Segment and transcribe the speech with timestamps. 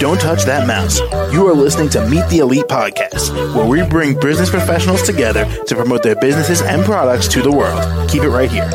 [0.00, 0.98] Don't touch that mouse.
[1.32, 5.74] You are listening to Meet the Elite Podcast, where we bring business professionals together to
[5.76, 8.10] promote their businesses and products to the world.
[8.10, 8.68] Keep it right here.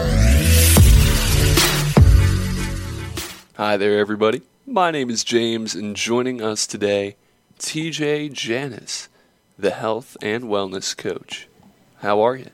[3.58, 4.44] Hi there, everybody.
[4.66, 7.18] My name is James, and joining us today,
[7.60, 9.10] TJ Janis,
[9.58, 11.50] the health and wellness coach.
[11.98, 12.48] How are you?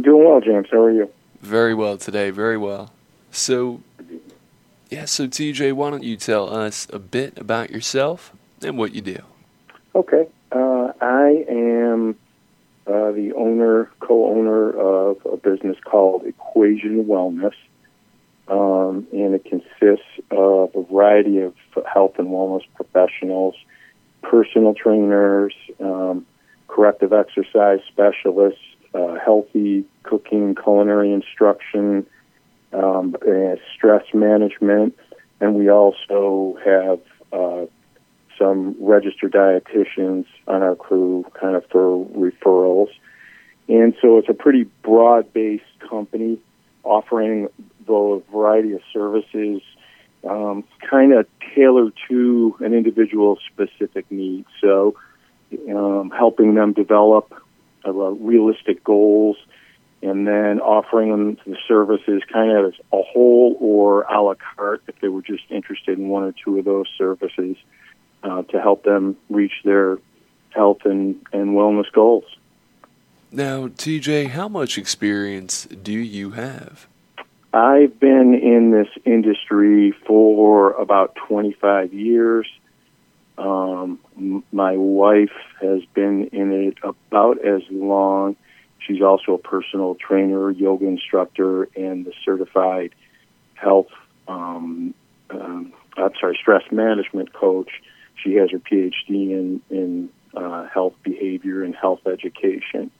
[0.00, 0.68] Doing well, James.
[0.72, 1.10] How are you?
[1.42, 2.92] Very well today, very well.
[3.30, 3.82] So,
[4.90, 9.00] yeah, so TJ, why don't you tell us a bit about yourself and what you
[9.00, 9.18] do?
[9.94, 10.26] Okay.
[10.50, 12.16] Uh, I am
[12.88, 17.54] uh, the owner, co owner of a business called Equation Wellness.
[18.48, 21.54] Um, and it consists of a variety of
[21.86, 23.54] health and wellness professionals,
[24.22, 26.26] personal trainers, um,
[26.66, 28.60] corrective exercise specialists,
[28.92, 32.06] uh, healthy cooking, culinary instruction,
[32.82, 33.16] um,
[33.74, 34.96] stress management,
[35.40, 37.00] and we also have
[37.32, 37.66] uh,
[38.38, 42.88] some registered dietitians on our crew, kind of for referrals.
[43.68, 46.38] And so it's a pretty broad based company
[46.82, 47.48] offering
[47.86, 49.62] the variety of services
[50.28, 54.48] um, kind of tailored to an individual's specific needs.
[54.60, 54.96] So
[55.70, 57.32] um, helping them develop
[57.86, 59.36] uh, realistic goals
[60.02, 64.82] and then offering them the services kind of as a whole or a la carte
[64.88, 67.56] if they were just interested in one or two of those services
[68.22, 69.98] uh, to help them reach their
[70.50, 72.24] health and, and wellness goals.
[73.32, 76.88] Now, TJ, how much experience do you have?
[77.52, 82.46] I've been in this industry for about 25 years.
[83.38, 84.00] Um,
[84.52, 88.36] my wife has been in it about as long.
[88.86, 92.94] She's also a personal trainer, yoga instructor, and the certified
[93.54, 93.88] health,
[94.26, 94.94] um,
[95.30, 97.70] um, I'm sorry, stress management coach.
[98.22, 102.90] She has her PhD in, in uh, health behavior and health education.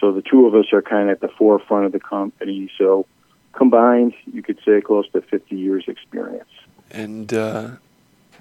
[0.00, 2.70] So the two of us are kind of at the forefront of the company.
[2.76, 3.06] So
[3.52, 6.50] combined, you could say close to 50 years experience.
[6.90, 7.70] And uh,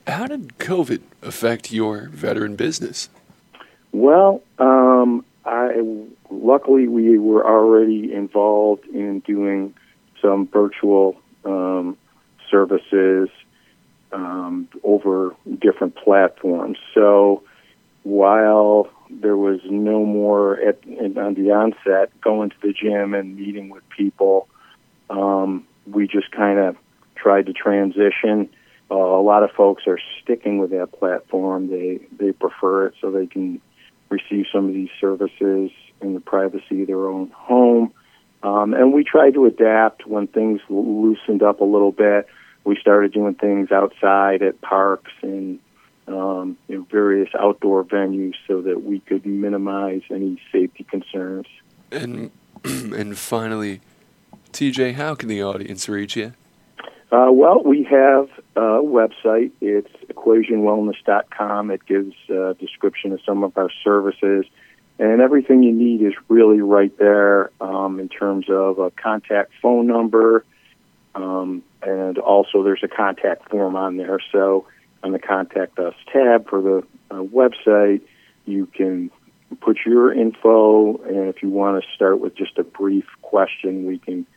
[0.08, 3.10] how did COVID affect your veteran business?
[3.92, 5.01] Well, um,
[6.42, 9.74] luckily we were already involved in doing
[10.22, 11.16] some virtual
[11.46, 11.98] um,
[12.50, 13.30] services
[14.12, 16.78] um, over different platforms.
[16.94, 17.44] So
[18.04, 20.80] while there was no more at,
[21.18, 24.48] on the onset going to the gym and meeting with people,
[25.10, 26.76] um, we just kind of
[27.16, 28.50] tried to transition.
[28.90, 31.70] Uh, a lot of folks are sticking with that platform.
[31.70, 33.62] They they prefer it so they can
[34.10, 37.94] receive some of these services in the privacy of their own home.
[38.44, 42.28] Um, and we tried to adapt when things loosened up a little bit.
[42.64, 45.60] We started doing things outside at parks and
[46.08, 51.48] um, know, various outdoor venues so that we could minimize any safety concerns.
[51.92, 52.32] And
[52.64, 53.82] and finally,
[54.54, 56.34] TJ, how can the audience reach you?
[57.12, 59.52] Uh, well, we have a website.
[59.60, 61.72] It's equationwellness.com.
[61.72, 64.46] It gives a description of some of our services.
[65.02, 69.88] And everything you need is really right there um, in terms of a contact phone
[69.88, 70.46] number.
[71.16, 74.20] Um, and also, there's a contact form on there.
[74.32, 74.68] So,
[75.02, 78.02] on the Contact Us tab for the uh, website,
[78.46, 79.10] you can
[79.60, 80.98] put your info.
[80.98, 84.28] And if you want to start with just a brief question, we can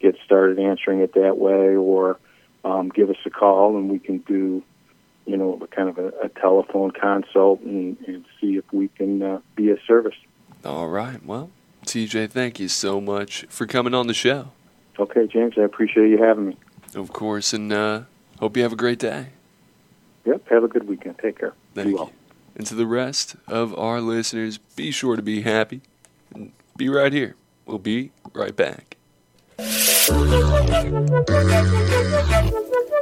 [0.00, 2.18] get started answering it that way, or
[2.62, 4.62] um, give us a call and we can do,
[5.30, 9.40] you know, kind of a, a telephone consult and, and, see if we can uh,
[9.54, 10.16] be a service.
[10.64, 11.24] All right.
[11.24, 11.50] Well,
[11.86, 14.50] TJ, thank you so much for coming on the show.
[14.98, 16.56] Okay, James, I appreciate you having me.
[16.94, 18.02] Of course, and uh,
[18.40, 19.28] hope you have a great day.
[20.24, 21.18] Yep, have a good weekend.
[21.18, 21.54] Take care.
[21.74, 21.96] Thank you.
[21.96, 22.12] Well.
[22.56, 25.82] And to the rest of our listeners, be sure to be happy
[26.34, 27.36] and be right here.
[27.64, 28.96] We'll be right back.